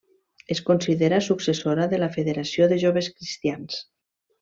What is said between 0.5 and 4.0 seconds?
Es considera successora de la Federació de Joves Cristians.